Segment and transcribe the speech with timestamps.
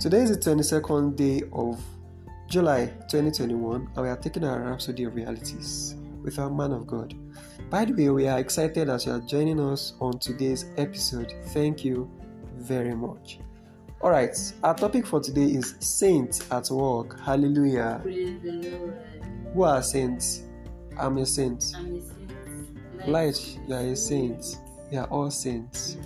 [0.00, 1.84] Today is the 22nd day of
[2.46, 7.14] July 2021, and we are taking our Rhapsody of Realities with our man of God.
[7.68, 11.34] By the way, we are excited as you are joining us on today's episode.
[11.46, 12.08] Thank you
[12.58, 13.40] very much.
[14.00, 17.18] All right, our topic for today is Saints at Work.
[17.18, 17.98] Hallelujah.
[18.00, 19.02] Praise the Lord.
[19.52, 20.44] Who are saints?
[20.96, 21.72] I'm a saint.
[21.74, 23.08] I'm a saint.
[23.08, 24.58] Light, you are a saint.
[24.92, 25.96] We are all saints.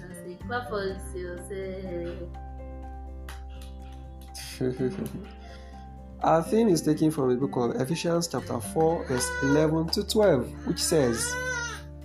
[6.22, 10.66] Our theme is taken from the book of Ephesians, chapter 4, verse 11 to 12,
[10.68, 11.34] which says,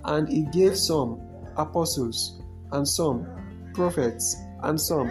[0.04, 1.20] And he gave some
[1.56, 2.40] apostles,
[2.72, 3.28] and some
[3.74, 5.08] prophets, and some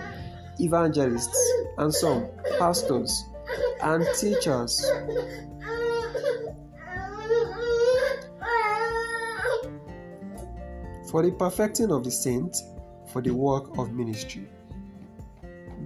[0.60, 1.38] evangelists,
[1.78, 2.28] and some
[2.60, 3.24] pastors,
[3.82, 4.86] and teachers
[11.10, 12.62] for the perfecting of the saints,
[13.14, 14.50] for the work of ministry.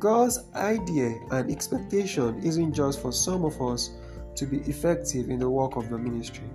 [0.02, 3.92] God's idea and expectation isn't just for some of us
[4.34, 6.50] to be effective in the work of the ministry,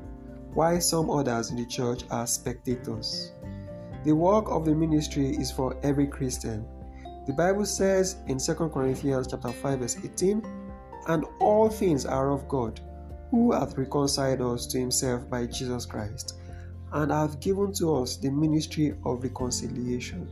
[0.52, 3.30] while some others in the church are spectators.
[4.04, 6.66] The work of the ministry is for every Christian.
[7.28, 10.42] The Bible says in 2 Corinthians chapter 5 verse 18,
[11.06, 12.80] "And all things are of God,
[13.30, 16.34] who hath reconciled us to himself by Jesus Christ,
[16.92, 20.26] and hath given to us the ministry of reconciliation."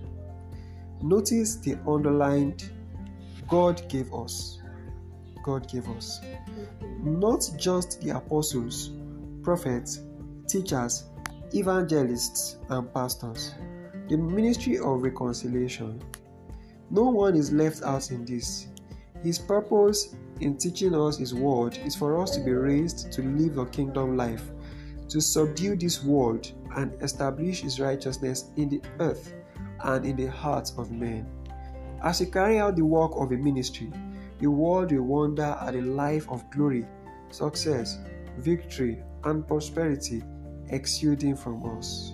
[1.00, 2.70] Notice the underlined
[3.48, 4.60] God gave us.
[5.42, 6.20] God gave us.
[7.02, 8.90] Not just the apostles,
[9.42, 10.00] prophets,
[10.48, 11.04] teachers,
[11.52, 13.54] evangelists, and pastors.
[14.08, 16.02] The ministry of reconciliation.
[16.90, 18.68] No one is left out in this.
[19.22, 23.58] His purpose in teaching us His word is for us to be raised to live
[23.58, 24.50] a kingdom life,
[25.08, 29.32] to subdue this world and establish His righteousness in the earth
[29.82, 31.26] and in the hearts of men.
[32.04, 33.90] As you carry out the work of a ministry,
[34.38, 36.86] the world will wonder at a life of glory,
[37.30, 37.98] success,
[38.36, 40.22] victory, and prosperity
[40.68, 42.12] exuding from us.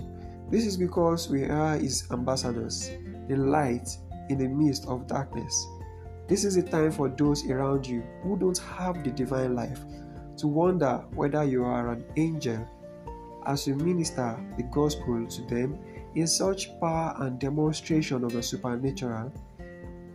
[0.49, 2.93] This is because we are His ambassadors,
[3.27, 3.89] the light
[4.28, 5.67] in the midst of darkness.
[6.28, 9.81] This is a time for those around you who don't have the divine life
[10.37, 12.65] to wonder whether you are an angel
[13.45, 15.81] as you minister the gospel to them
[16.15, 19.33] in such power and demonstration of the supernatural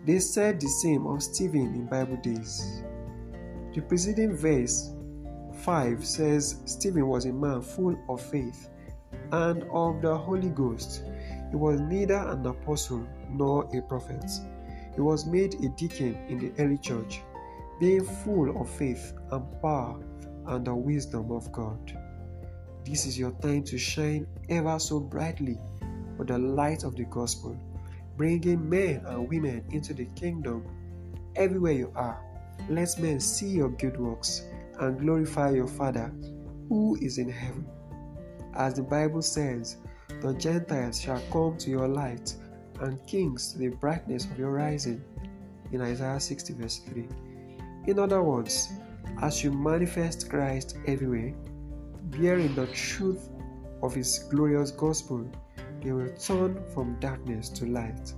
[0.06, 2.84] they said the same of Stephen in Bible days.
[3.74, 4.92] The preceding verse
[5.64, 8.70] 5 says Stephen was a man full of faith
[9.32, 11.04] and of the Holy Ghost.
[11.50, 14.30] He was neither an apostle nor a prophet.
[14.94, 17.22] He was made a deacon in the early church,
[17.80, 20.00] being full of faith and power
[20.48, 22.00] and the wisdom of God.
[22.86, 25.60] This is your time to shine ever so brightly
[26.18, 27.60] with the light of the gospel
[28.18, 30.66] bringing men and women into the kingdom
[31.36, 32.22] everywhere you are.
[32.70, 34.44] Let men see your good works
[34.80, 36.14] and glorify your Father
[36.70, 37.68] who is in heaven.
[38.56, 39.78] As the Bible says,
[40.22, 42.36] the Gentiles shall come to your light,
[42.81, 45.04] and kings to the brightness of your rising.
[45.72, 47.08] In Isaiah 60, verse 3.
[47.88, 48.70] In other words,
[49.22, 51.34] as you manifest Christ everywhere,
[52.04, 53.30] bearing the truth
[53.81, 55.30] of his glorious gospel,
[55.85, 58.12] they will turn from darkness to light,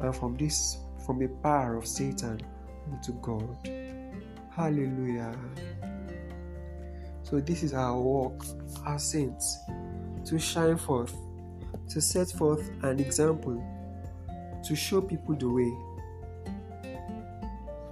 [0.00, 2.40] and from this from the power of Satan
[2.90, 3.56] unto God.
[4.50, 5.32] Hallelujah.
[7.22, 8.44] So this is our work,
[8.84, 9.58] our saints,
[10.24, 11.14] to shine forth,
[11.88, 13.62] to set forth an example,
[14.66, 15.72] to show people the way.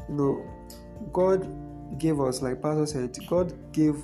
[0.08, 0.46] You know,
[1.12, 1.48] God
[1.98, 4.02] gave us, like Pastor said, God gave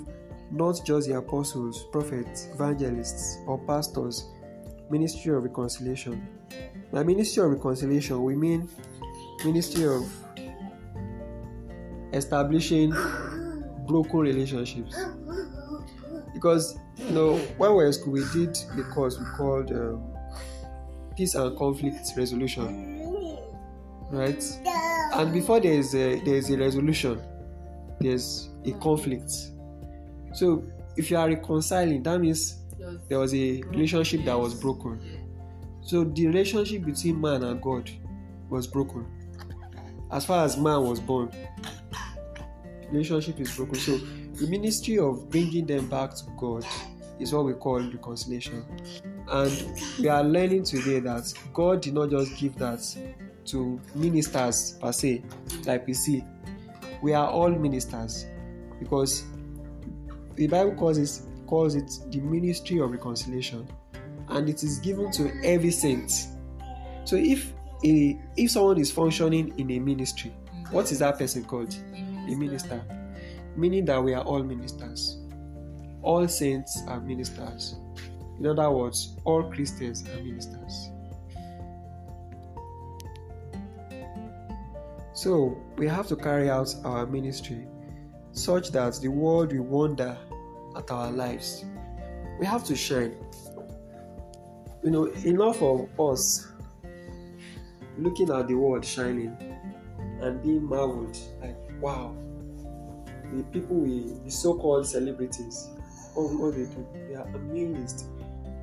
[0.50, 4.28] not just the apostles, prophets, evangelists, or pastors
[4.90, 6.26] Ministry of Reconciliation.
[6.92, 8.68] By Ministry of Reconciliation, we mean
[9.44, 10.10] Ministry of
[12.12, 12.90] establishing
[13.86, 14.98] broken relationships.
[16.32, 20.02] Because you know, when we were in school, we did the course we called um,
[21.16, 23.38] Peace and Conflict Resolution,
[24.10, 24.42] right?
[25.14, 27.20] And before there is a there is a resolution,
[28.00, 29.32] there's a conflict.
[30.34, 30.64] So
[30.96, 32.58] if you are reconciling, that means
[33.08, 35.00] there was a relationship that was broken.
[35.82, 37.90] So the relationship between man and God
[38.48, 39.06] was broken.
[40.10, 41.30] As far as man was born,
[42.90, 43.74] relationship is broken.
[43.74, 46.64] So the ministry of bringing them back to God
[47.18, 48.64] is what we call reconciliation.
[49.28, 52.80] And we are learning today that God did not just give that
[53.46, 55.24] to ministers per se,
[55.66, 56.24] like we see.
[57.02, 58.26] We are all ministers
[58.78, 59.24] because
[60.34, 63.66] the Bible calls it calls it the ministry of reconciliation,
[64.28, 66.28] and it is given to every saint.
[67.04, 67.52] So if
[67.84, 70.32] a if someone is functioning in a ministry,
[70.70, 71.74] What is that person called?
[71.94, 72.82] A minister.
[73.56, 75.16] Meaning that we are all ministers.
[76.02, 77.76] All saints are ministers.
[78.38, 80.90] In other words, all Christians are ministers.
[85.14, 87.66] So we have to carry out our ministry
[88.32, 90.16] such that the world will wonder
[90.76, 91.64] at our lives.
[92.38, 93.16] We have to shine.
[94.82, 96.48] You know, enough of us
[97.98, 99.36] looking at the world shining
[100.20, 102.14] and being marveled like, wow,
[103.32, 105.68] the people we, the so called celebrities,
[106.14, 108.06] all, all they do, they are amazed.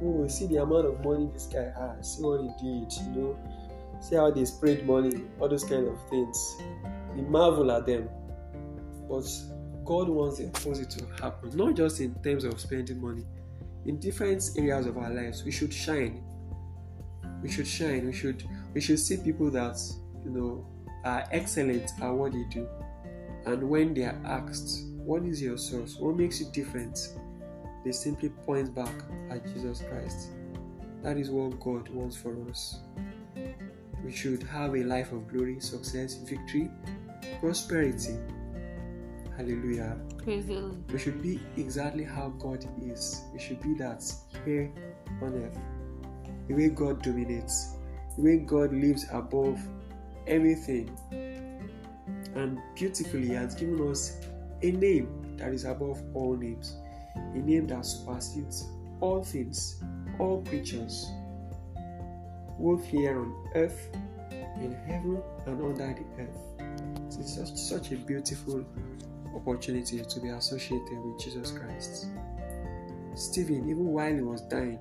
[0.03, 3.39] Oh, see the amount of money this guy has, see what he did, you know,
[4.01, 6.57] see how they spread money, all those kind of things.
[7.15, 8.09] We marvel at them.
[9.09, 9.25] But
[9.85, 13.23] God wants the it to happen, not just in terms of spending money.
[13.85, 16.23] In different areas of our lives, we should shine.
[17.43, 18.07] We should shine.
[18.07, 18.43] We should
[18.73, 19.79] we should see people that
[20.23, 20.67] you know
[21.03, 22.67] are excellent at what they do.
[23.45, 25.97] And when they are asked, What is your source?
[25.97, 26.97] What makes you different?
[27.85, 28.95] They simply point back
[29.29, 30.29] at Jesus Christ.
[31.03, 32.79] That is what God wants for us.
[34.03, 36.71] We should have a life of glory, success, victory,
[37.39, 38.17] prosperity.
[39.37, 39.97] Hallelujah.
[40.23, 40.91] Praise the Lord.
[40.91, 43.21] We should be exactly how God is.
[43.33, 44.01] We should be that
[44.45, 44.71] here
[45.21, 45.57] on earth.
[46.47, 47.75] The way God dominates,
[48.15, 49.59] the way God lives above
[50.25, 50.89] everything.
[52.35, 54.21] And beautifully, He has given us
[54.61, 56.77] a name that is above all names,
[57.15, 58.69] a name that supersedes
[59.01, 59.83] all things,
[60.17, 61.11] all creatures,
[62.57, 63.89] both here on earth,
[64.31, 67.17] in heaven, and under the earth.
[67.19, 68.65] It's just such a beautiful
[69.35, 72.07] opportunity to be associated with Jesus Christ.
[73.15, 74.79] Stephen, even while he was dying,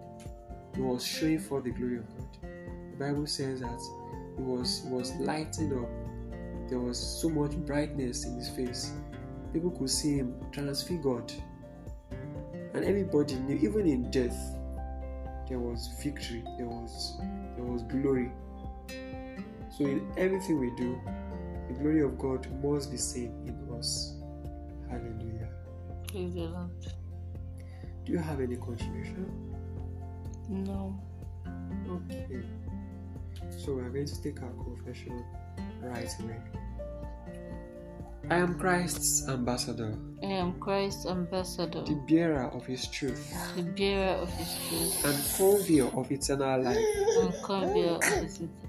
[0.75, 2.29] he was showing forth the glory of God.
[2.43, 3.81] The Bible says that
[4.37, 5.89] he was was lighting up.
[6.69, 8.93] There was so much brightness in his face.
[9.53, 11.33] People could see him transfigured.
[12.75, 14.37] And everybody knew, even in death,
[15.49, 17.19] there was victory, there was
[17.57, 18.33] there was glory.
[19.77, 21.01] So in everything we do,
[21.69, 24.14] the glory of God must be seen in us.
[24.91, 25.49] Hallelujah.
[26.09, 26.71] Praise the Lord.
[28.05, 29.27] Do you have any contribution?
[30.49, 30.99] No.
[31.89, 32.43] Okay.
[33.51, 35.25] So we are going to take our confession
[35.83, 36.41] right away.
[38.31, 44.15] I am Christ's ambassador, I am Christ's ambassador, the bearer of his truth, the bearer
[44.17, 46.79] of his truth, and conveyor of eternal life.
[47.21, 47.99] and conveyor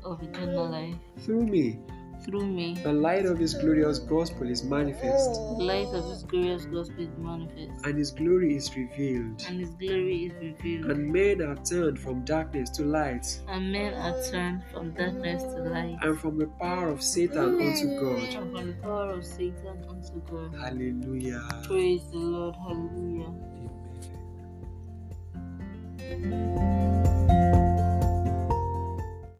[0.03, 0.95] of, of eternal life.
[1.19, 1.79] Through me,
[2.25, 6.65] Through me, the light of his glorious gospel is manifest, the light of his glorious
[6.65, 9.43] gospel is manifest, and his glory is revealed.
[9.47, 10.89] and his glory is revealed.
[10.89, 15.61] And men are turned from darkness to light, And men are turned from darkness to
[15.69, 18.23] light, and from the power of Satan unto God.
[18.23, 20.55] and from the power of Satan unto God.
[20.59, 21.47] Hallelujah.
[21.67, 22.55] Praise the Lord.
[22.55, 23.33] Hallelujah.
[26.01, 27.14] Amen.